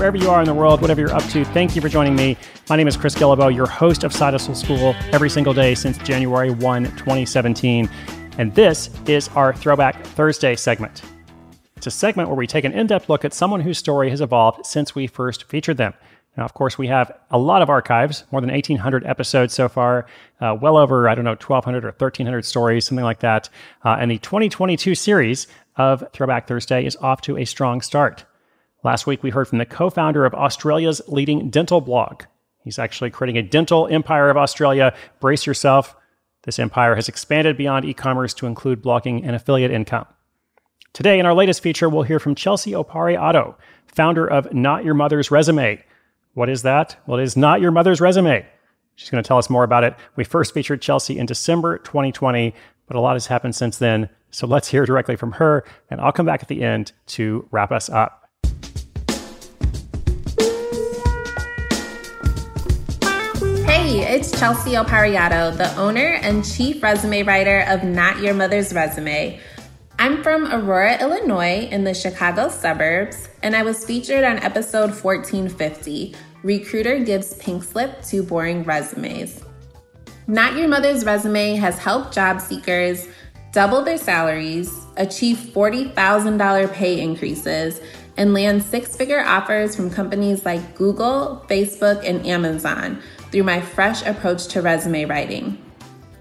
Wherever 0.00 0.16
you 0.16 0.30
are 0.30 0.40
in 0.40 0.46
the 0.46 0.54
world, 0.54 0.80
whatever 0.80 1.02
you're 1.02 1.12
up 1.14 1.24
to, 1.24 1.44
thank 1.44 1.76
you 1.76 1.82
for 1.82 1.90
joining 1.90 2.16
me. 2.16 2.34
My 2.70 2.76
name 2.76 2.88
is 2.88 2.96
Chris 2.96 3.14
Guillebeau, 3.14 3.54
your 3.54 3.66
host 3.66 4.02
of 4.02 4.14
Side 4.14 4.32
Hustle 4.32 4.54
School 4.54 4.94
every 5.12 5.28
single 5.28 5.52
day 5.52 5.74
since 5.74 5.98
January 5.98 6.50
1, 6.50 6.84
2017. 6.96 7.86
And 8.38 8.54
this 8.54 8.88
is 9.06 9.28
our 9.36 9.52
Throwback 9.52 10.02
Thursday 10.02 10.56
segment. 10.56 11.02
It's 11.76 11.86
a 11.86 11.90
segment 11.90 12.30
where 12.30 12.38
we 12.38 12.46
take 12.46 12.64
an 12.64 12.72
in 12.72 12.86
depth 12.86 13.10
look 13.10 13.26
at 13.26 13.34
someone 13.34 13.60
whose 13.60 13.76
story 13.76 14.08
has 14.08 14.22
evolved 14.22 14.64
since 14.64 14.94
we 14.94 15.06
first 15.06 15.44
featured 15.44 15.76
them. 15.76 15.92
Now, 16.34 16.46
of 16.46 16.54
course, 16.54 16.78
we 16.78 16.86
have 16.86 17.12
a 17.30 17.36
lot 17.36 17.60
of 17.60 17.68
archives, 17.68 18.24
more 18.32 18.40
than 18.40 18.48
1,800 18.48 19.04
episodes 19.04 19.52
so 19.52 19.68
far, 19.68 20.06
uh, 20.40 20.56
well 20.58 20.78
over, 20.78 21.10
I 21.10 21.14
don't 21.14 21.26
know, 21.26 21.32
1,200 21.32 21.84
or 21.84 21.88
1,300 21.88 22.46
stories, 22.46 22.86
something 22.86 23.04
like 23.04 23.20
that. 23.20 23.50
Uh, 23.84 23.98
and 24.00 24.10
the 24.10 24.16
2022 24.16 24.94
series 24.94 25.46
of 25.76 26.02
Throwback 26.14 26.48
Thursday 26.48 26.86
is 26.86 26.96
off 27.02 27.20
to 27.20 27.36
a 27.36 27.44
strong 27.44 27.82
start. 27.82 28.24
Last 28.82 29.06
week, 29.06 29.22
we 29.22 29.30
heard 29.30 29.48
from 29.48 29.58
the 29.58 29.66
co 29.66 29.90
founder 29.90 30.24
of 30.24 30.34
Australia's 30.34 31.02
leading 31.06 31.50
dental 31.50 31.80
blog. 31.80 32.24
He's 32.64 32.78
actually 32.78 33.10
creating 33.10 33.38
a 33.38 33.42
dental 33.42 33.86
empire 33.88 34.30
of 34.30 34.36
Australia. 34.36 34.94
Brace 35.20 35.46
yourself. 35.46 35.94
This 36.44 36.58
empire 36.58 36.94
has 36.94 37.08
expanded 37.08 37.56
beyond 37.56 37.84
e 37.84 37.92
commerce 37.92 38.32
to 38.34 38.46
include 38.46 38.82
blogging 38.82 39.22
and 39.24 39.36
affiliate 39.36 39.70
income. 39.70 40.06
Today, 40.92 41.18
in 41.18 41.26
our 41.26 41.34
latest 41.34 41.62
feature, 41.62 41.88
we'll 41.88 42.02
hear 42.02 42.18
from 42.18 42.34
Chelsea 42.34 42.72
Opare-Addo, 42.72 43.54
founder 43.86 44.26
of 44.26 44.52
Not 44.52 44.84
Your 44.84 44.94
Mother's 44.94 45.30
Resume. 45.30 45.82
What 46.34 46.48
is 46.48 46.62
that? 46.62 46.96
Well, 47.06 47.18
it 47.18 47.22
is 47.22 47.36
Not 47.36 47.60
Your 47.60 47.70
Mother's 47.70 48.00
Resume. 48.00 48.46
She's 48.96 49.10
going 49.10 49.22
to 49.22 49.28
tell 49.28 49.38
us 49.38 49.50
more 49.50 49.64
about 49.64 49.84
it. 49.84 49.94
We 50.16 50.24
first 50.24 50.52
featured 50.52 50.82
Chelsea 50.82 51.18
in 51.18 51.26
December 51.26 51.78
2020, 51.78 52.54
but 52.86 52.96
a 52.96 53.00
lot 53.00 53.14
has 53.14 53.26
happened 53.26 53.54
since 53.54 53.78
then. 53.78 54.08
So 54.30 54.46
let's 54.46 54.68
hear 54.68 54.84
directly 54.84 55.16
from 55.16 55.32
her, 55.32 55.64
and 55.90 56.00
I'll 56.00 56.12
come 56.12 56.26
back 56.26 56.42
at 56.42 56.48
the 56.48 56.62
end 56.62 56.92
to 57.08 57.46
wrap 57.50 57.72
us 57.72 57.88
up. 57.88 58.19
Hey, 63.90 64.14
it's 64.14 64.30
Chelsea 64.38 64.74
Opare-Addo, 64.74 65.56
the 65.56 65.74
owner 65.74 66.20
and 66.22 66.44
chief 66.44 66.80
resume 66.80 67.24
writer 67.24 67.64
of 67.66 67.82
Not 67.82 68.20
Your 68.20 68.34
Mother's 68.34 68.72
Resume. 68.72 69.40
I'm 69.98 70.22
from 70.22 70.46
Aurora, 70.46 71.00
Illinois, 71.00 71.66
in 71.72 71.82
the 71.82 71.92
Chicago 71.92 72.50
suburbs, 72.50 73.28
and 73.42 73.56
I 73.56 73.64
was 73.64 73.84
featured 73.84 74.22
on 74.22 74.38
episode 74.38 74.90
1450 74.90 76.14
Recruiter 76.44 77.00
Gives 77.00 77.34
Pink 77.38 77.64
Slip 77.64 78.00
to 78.04 78.22
Boring 78.22 78.62
Resumes. 78.62 79.42
Not 80.28 80.54
Your 80.54 80.68
Mother's 80.68 81.04
Resume 81.04 81.56
has 81.56 81.76
helped 81.76 82.14
job 82.14 82.40
seekers 82.40 83.08
double 83.52 83.82
their 83.82 83.98
salaries, 83.98 84.72
achieve 84.98 85.36
$40,000 85.52 86.72
pay 86.72 87.00
increases, 87.00 87.80
and 88.16 88.34
land 88.34 88.62
six 88.62 88.94
figure 88.94 89.24
offers 89.24 89.74
from 89.74 89.90
companies 89.90 90.44
like 90.44 90.76
Google, 90.76 91.44
Facebook, 91.48 92.08
and 92.08 92.24
Amazon 92.24 93.02
through 93.30 93.44
my 93.44 93.60
fresh 93.60 94.04
approach 94.04 94.46
to 94.48 94.62
resume 94.62 95.08
writing. 95.08 95.62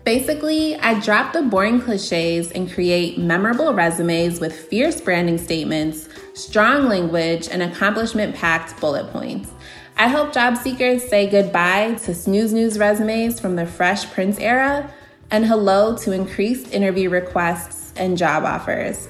Basically, 0.03 0.75
I 0.77 0.99
drop 0.99 1.33
the 1.33 1.43
boring 1.43 1.81
cliches 1.81 2.51
and 2.51 2.71
create 2.71 3.19
memorable 3.19 3.73
resumes 3.73 4.39
with 4.39 4.55
fierce 4.55 4.99
branding 5.01 5.37
statements, 5.37 6.09
strong 6.33 6.87
language, 6.87 7.47
and 7.49 7.61
accomplishment 7.61 8.35
packed 8.35 8.79
bullet 8.79 9.11
points. 9.11 9.51
I 9.97 10.07
help 10.07 10.33
job 10.33 10.55
seekers 10.55 11.03
say 11.07 11.29
goodbye 11.29 11.95
to 12.05 12.15
snooze 12.15 12.53
news 12.53 12.79
resumes 12.79 13.39
from 13.39 13.55
the 13.55 13.65
Fresh 13.65 14.09
Prince 14.11 14.39
era 14.39 14.91
and 15.29 15.45
hello 15.45 15.97
to 15.97 16.11
increased 16.11 16.73
interview 16.73 17.09
requests 17.09 17.93
and 17.97 18.17
job 18.17 18.45
offers. 18.45 19.09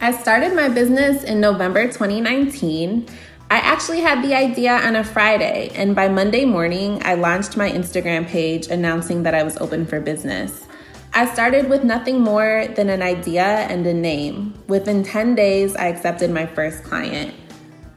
I 0.00 0.10
started 0.10 0.54
my 0.54 0.68
business 0.68 1.24
in 1.24 1.40
November 1.40 1.84
2019. 1.86 3.06
I 3.48 3.58
actually 3.58 4.00
had 4.00 4.24
the 4.24 4.34
idea 4.34 4.72
on 4.72 4.96
a 4.96 5.04
Friday, 5.04 5.70
and 5.76 5.94
by 5.94 6.08
Monday 6.08 6.44
morning, 6.44 7.00
I 7.04 7.14
launched 7.14 7.56
my 7.56 7.70
Instagram 7.70 8.26
page 8.26 8.66
announcing 8.66 9.22
that 9.22 9.34
I 9.34 9.44
was 9.44 9.56
open 9.58 9.86
for 9.86 10.00
business. 10.00 10.66
I 11.14 11.32
started 11.32 11.70
with 11.70 11.84
nothing 11.84 12.20
more 12.20 12.66
than 12.74 12.88
an 12.88 13.02
idea 13.02 13.44
and 13.44 13.86
a 13.86 13.94
name. 13.94 14.54
Within 14.66 15.04
10 15.04 15.36
days, 15.36 15.76
I 15.76 15.86
accepted 15.86 16.32
my 16.32 16.44
first 16.44 16.82
client. 16.82 17.34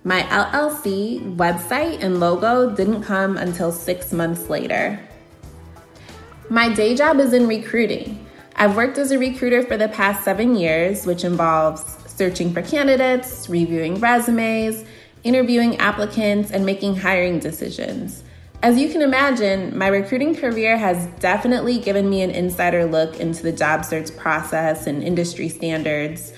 My 0.03 0.21
LLC, 0.21 1.35
website, 1.35 2.03
and 2.03 2.19
logo 2.19 2.75
didn't 2.75 3.01
come 3.01 3.35
until 3.35 3.71
six 3.71 4.13
months 4.13 4.49
later. 4.49 4.99
My 6.51 6.71
day 6.71 6.95
job 6.95 7.19
is 7.19 7.33
in 7.33 7.47
recruiting. 7.47 8.23
I've 8.55 8.75
worked 8.75 8.99
as 8.99 9.09
a 9.09 9.17
recruiter 9.17 9.63
for 9.63 9.77
the 9.77 9.89
past 9.89 10.23
seven 10.23 10.55
years, 10.55 11.07
which 11.07 11.23
involves 11.23 11.97
searching 12.05 12.53
for 12.53 12.61
candidates, 12.61 13.49
reviewing 13.49 13.99
resumes, 13.99 14.85
interviewing 15.23 15.77
applicants, 15.77 16.51
and 16.51 16.65
making 16.65 16.95
hiring 16.95 17.39
decisions. 17.39 18.23
As 18.61 18.77
you 18.77 18.89
can 18.89 19.01
imagine, 19.01 19.77
my 19.77 19.87
recruiting 19.87 20.35
career 20.35 20.77
has 20.77 21.05
definitely 21.19 21.79
given 21.79 22.09
me 22.09 22.21
an 22.21 22.31
insider 22.31 22.85
look 22.85 23.17
into 23.17 23.41
the 23.41 23.53
job 23.53 23.85
search 23.85 24.15
process 24.17 24.85
and 24.85 25.01
industry 25.01 25.47
standards. 25.47 26.33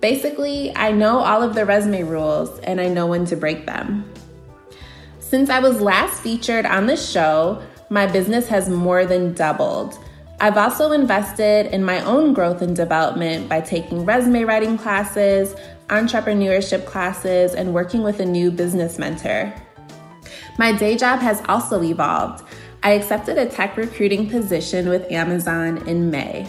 Basically, 0.00 0.72
I 0.76 0.92
know 0.92 1.18
all 1.18 1.42
of 1.42 1.56
the 1.56 1.66
resume 1.66 2.04
rules 2.04 2.60
and 2.60 2.80
I 2.80 2.88
know 2.88 3.06
when 3.06 3.24
to 3.26 3.36
break 3.36 3.66
them. 3.66 4.08
Since 5.18 5.50
I 5.50 5.58
was 5.58 5.80
last 5.80 6.22
featured 6.22 6.64
on 6.64 6.86
the 6.86 6.96
show, 6.96 7.60
my 7.90 8.06
business 8.06 8.46
has 8.48 8.68
more 8.68 9.04
than 9.04 9.34
doubled. 9.34 9.98
I've 10.40 10.56
also 10.56 10.92
invested 10.92 11.66
in 11.74 11.84
my 11.84 12.04
own 12.04 12.34
growth 12.34 12.62
and 12.62 12.76
development 12.76 13.48
by 13.48 13.60
taking 13.60 14.04
resume 14.04 14.44
writing 14.44 14.76
classes, 14.76 15.56
entrepreneurship 15.88 16.86
classes, 16.86 17.54
and 17.54 17.74
working 17.74 18.02
with 18.02 18.20
a 18.20 18.26
new 18.26 18.50
business 18.50 18.98
mentor. 18.98 19.52
My 20.58 20.72
day 20.72 20.96
job 20.96 21.20
has 21.20 21.42
also 21.48 21.82
evolved. 21.82 22.44
I 22.82 22.92
accepted 22.92 23.38
a 23.38 23.46
tech 23.46 23.76
recruiting 23.76 24.28
position 24.28 24.88
with 24.88 25.10
Amazon 25.10 25.86
in 25.88 26.10
May. 26.10 26.46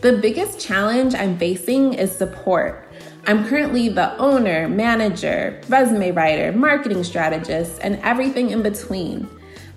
The 0.00 0.18
biggest 0.18 0.60
challenge 0.60 1.14
I'm 1.14 1.38
facing 1.38 1.94
is 1.94 2.10
support. 2.14 2.92
I'm 3.26 3.46
currently 3.46 3.88
the 3.88 4.16
owner, 4.18 4.68
manager, 4.68 5.60
resume 5.68 6.12
writer, 6.12 6.52
marketing 6.52 7.02
strategist, 7.02 7.80
and 7.82 7.98
everything 8.02 8.50
in 8.50 8.62
between. 8.62 9.28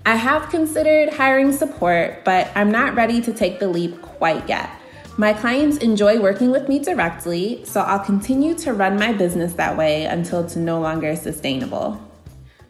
I 0.06 0.16
have 0.16 0.48
considered 0.50 1.12
hiring 1.12 1.52
support, 1.52 2.24
but 2.24 2.50
I'm 2.54 2.70
not 2.70 2.94
ready 2.94 3.20
to 3.22 3.32
take 3.32 3.58
the 3.58 3.68
leap 3.68 4.00
quite 4.02 4.48
yet. 4.48 4.70
My 5.20 5.34
clients 5.34 5.76
enjoy 5.76 6.18
working 6.18 6.50
with 6.50 6.66
me 6.66 6.78
directly, 6.78 7.62
so 7.66 7.82
I'll 7.82 8.02
continue 8.02 8.54
to 8.54 8.72
run 8.72 8.98
my 8.98 9.12
business 9.12 9.52
that 9.52 9.76
way 9.76 10.04
until 10.04 10.40
it's 10.40 10.56
no 10.56 10.80
longer 10.80 11.14
sustainable. 11.14 12.00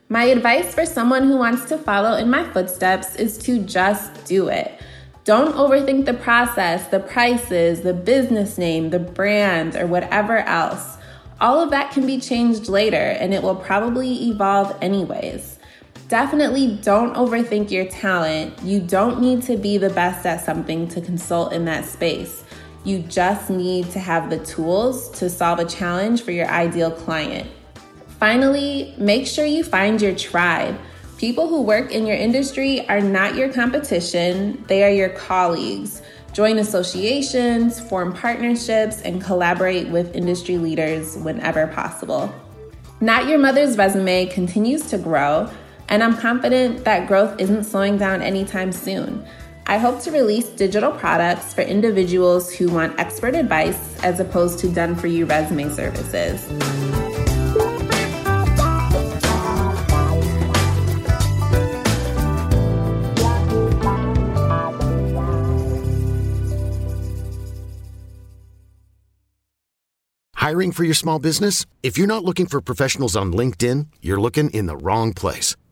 My 0.09 0.25
advice 0.25 0.75
for 0.75 0.85
someone 0.85 1.29
who 1.29 1.37
wants 1.37 1.67
to 1.67 1.79
follow 1.79 2.17
in 2.17 2.29
my 2.29 2.43
footsteps 2.43 3.15
is 3.15 3.39
to 3.45 3.63
just 3.63 4.25
do 4.25 4.49
it. 4.49 4.83
Don't 5.23 5.55
overthink 5.55 6.07
the 6.07 6.15
process, 6.15 6.89
the 6.89 6.99
prices, 6.99 7.83
the 7.83 7.95
business 7.95 8.59
name, 8.59 8.91
the 8.91 8.99
brand, 8.99 9.77
or 9.77 9.87
whatever 9.87 10.39
else. 10.39 10.97
All 11.41 11.61
of 11.61 11.71
that 11.71 11.93
can 11.93 12.05
be 12.05 12.19
changed 12.19 12.69
later 12.69 12.97
and 12.97 13.33
it 13.33 13.45
will 13.45 13.55
probably 13.55 14.29
evolve 14.29 14.77
anyways. 14.83 15.60
Definitely 16.11 16.77
don't 16.83 17.15
overthink 17.15 17.71
your 17.71 17.85
talent. 17.85 18.61
You 18.65 18.81
don't 18.81 19.21
need 19.21 19.45
to 19.45 19.57
be 19.57 19.79
the 19.79 19.91
best 19.91 20.27
at 20.27 20.45
something 20.45 20.89
to 20.89 21.01
consult 21.01 21.53
in 21.53 21.65
that 21.67 21.85
space. 21.85 22.43
You 22.83 22.99
just 22.99 23.49
need 23.49 23.93
to 23.93 24.01
have 24.01 24.29
the 24.29 24.45
tools 24.45 25.09
to 25.21 25.31
solve 25.31 25.61
a 25.61 25.65
challenge 25.65 26.23
for 26.23 26.33
your 26.33 26.49
ideal 26.49 26.91
client. 26.91 27.49
Finally, 28.19 28.93
make 28.99 29.25
sure 29.25 29.47
you 29.47 29.63
find 29.63 30.03
your 30.03 30.17
tribe. 30.17 30.77
People 31.17 31.47
who 31.47 31.63
work 31.63 31.93
in 31.93 32.09
your 32.09 32.17
industry 32.17 32.89
are 32.89 33.01
not 33.01 33.37
your 33.37 33.53
competition, 33.53 34.65
they 34.67 34.83
are 34.83 34.91
your 34.91 35.11
colleagues. 35.11 36.03
Join 36.33 36.59
associations, 36.59 37.79
form 37.79 38.13
partnerships, 38.13 39.01
and 39.03 39.23
collaborate 39.23 39.89
with 39.91 40.17
industry 40.17 40.59
leaders 40.59 41.17
whenever 41.19 41.69
possible. 41.69 42.35
Not 43.01 43.29
Your 43.29 43.39
Mother's 43.39 43.79
Resume 43.79 44.27
continues 44.27 44.83
to 44.91 44.99
grow 44.99 45.49
and 45.91 46.05
I'm 46.05 46.17
confident 46.17 46.85
that 46.85 47.09
growth 47.09 47.39
isn't 47.41 47.65
slowing 47.65 47.99
down 47.99 48.23
anytime 48.23 48.73
soon. 48.73 49.25
I 49.67 49.77
hope 49.79 50.01
to 50.03 50.13
release 50.13 50.49
digital 50.49 50.93
products 50.93 51.53
for 51.53 51.63
individuals 51.63 52.55
who 52.55 52.71
want 52.71 52.99
expert 52.99 53.35
advice 53.35 54.03
as 54.03 54.21
opposed 54.21 54.61
to 54.61 54.69
done 54.69 54.95
for 54.95 55.09
you 55.09 55.27
resume 55.27 55.71
services. 55.71 56.49
Hiring 70.35 70.73
for 70.73 70.83
your 70.83 70.95
small 70.95 71.19
business? 71.21 71.67
If 71.83 71.97
you're 71.97 72.09
not 72.09 72.25
looking 72.25 72.47
for 72.47 72.61
professionals 72.61 73.15
on 73.15 73.33
LinkedIn, 73.33 73.87
you're 74.01 74.21
looking 74.21 74.51
in 74.51 74.67
the 74.67 74.77
wrong 74.77 75.13
place. 75.13 75.55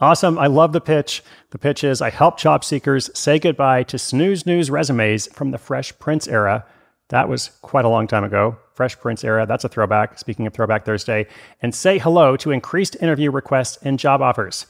Awesome. 0.00 0.38
I 0.38 0.46
love 0.46 0.72
the 0.72 0.80
pitch. 0.80 1.22
The 1.50 1.58
pitch 1.58 1.84
is 1.84 2.00
I 2.00 2.10
help 2.10 2.38
job 2.38 2.64
seekers 2.64 3.10
say 3.18 3.38
goodbye 3.38 3.82
to 3.84 3.98
snooze 3.98 4.46
news 4.46 4.70
resumes 4.70 5.26
from 5.34 5.50
the 5.50 5.58
Fresh 5.58 5.98
Prince 5.98 6.26
era. 6.26 6.64
That 7.08 7.28
was 7.28 7.50
quite 7.60 7.84
a 7.84 7.88
long 7.88 8.06
time 8.06 8.24
ago. 8.24 8.56
Fresh 8.72 8.98
Prince 9.00 9.24
era, 9.24 9.44
that's 9.44 9.64
a 9.64 9.68
throwback. 9.68 10.18
Speaking 10.18 10.46
of 10.46 10.54
Throwback 10.54 10.86
Thursday, 10.86 11.26
and 11.60 11.74
say 11.74 11.98
hello 11.98 12.34
to 12.38 12.50
increased 12.50 12.96
interview 13.02 13.30
requests 13.30 13.76
and 13.82 13.98
job 13.98 14.22
offers. 14.22 14.66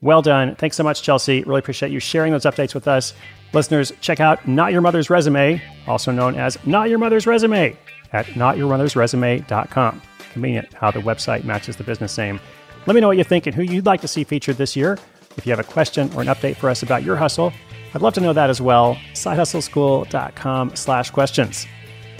Well 0.00 0.22
done. 0.22 0.54
Thanks 0.54 0.76
so 0.76 0.84
much, 0.84 1.02
Chelsea. 1.02 1.42
Really 1.42 1.58
appreciate 1.58 1.90
you 1.90 1.98
sharing 1.98 2.30
those 2.30 2.44
updates 2.44 2.72
with 2.72 2.86
us. 2.86 3.14
Listeners, 3.52 3.90
check 4.00 4.20
out 4.20 4.46
Not 4.46 4.70
Your 4.70 4.80
Mother's 4.80 5.10
Resume, 5.10 5.60
also 5.88 6.12
known 6.12 6.36
as 6.36 6.56
Not 6.64 6.88
Your 6.88 6.98
Mother's 6.98 7.26
Resume, 7.26 7.76
at 8.12 8.26
notyourmothersresume.com. 8.26 10.02
Convenient 10.32 10.72
how 10.74 10.92
the 10.92 11.00
website 11.00 11.42
matches 11.42 11.74
the 11.74 11.82
business 11.82 12.16
name. 12.16 12.38
Let 12.86 12.94
me 12.94 13.00
know 13.00 13.08
what 13.08 13.16
you 13.18 13.24
think 13.24 13.46
and 13.46 13.54
who 13.54 13.62
you'd 13.62 13.86
like 13.86 14.00
to 14.00 14.08
see 14.08 14.24
featured 14.24 14.56
this 14.56 14.76
year. 14.76 14.98
If 15.36 15.46
you 15.46 15.52
have 15.52 15.60
a 15.60 15.64
question 15.64 16.10
or 16.14 16.22
an 16.22 16.28
update 16.28 16.56
for 16.56 16.68
us 16.68 16.82
about 16.82 17.02
your 17.02 17.16
hustle, 17.16 17.52
I'd 17.94 18.02
love 18.02 18.14
to 18.14 18.20
know 18.20 18.32
that 18.32 18.50
as 18.50 18.60
well. 18.60 18.96
SideHustleSchool.com 19.14 20.76
slash 20.76 21.10
questions. 21.10 21.66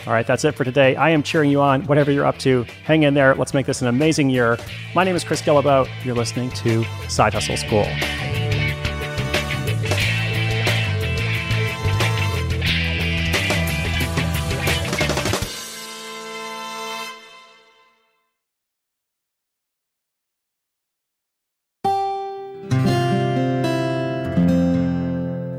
All 0.07 0.13
right, 0.13 0.27
that's 0.27 0.45
it 0.45 0.55
for 0.55 0.65
today. 0.65 0.97
I 0.97 1.11
am 1.11 1.23
cheering 1.23 1.51
you 1.51 1.61
on, 1.61 1.83
whatever 1.87 2.11
you're 2.11 2.25
up 2.25 2.39
to. 2.39 2.65
Hang 2.85 3.03
in 3.03 3.15
there. 3.15 3.35
Let's 3.35 3.53
make 3.53 3.67
this 3.67 3.83
an 3.83 3.89
amazing 3.89 4.31
year. 4.31 4.57
My 4.95 5.05
name 5.05 5.17
is 5.17 5.25
Chris 5.25 5.43
Guillebeau. 5.43 5.89
You're 6.05 6.15
listening 6.15 6.51
to 6.51 6.85
Side 7.09 7.35
Hustle 7.35 7.57
School. 7.57 7.87